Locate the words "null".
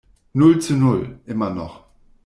0.33-0.57, 0.77-1.19